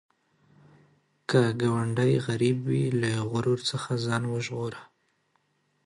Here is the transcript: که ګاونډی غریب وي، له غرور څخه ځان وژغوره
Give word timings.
که 1.29 1.41
ګاونډی 1.59 2.13
غریب 2.27 2.57
وي، 2.69 2.85
له 3.01 3.11
غرور 3.31 3.59
څخه 3.69 3.91
ځان 4.05 4.23
وژغوره 4.33 4.81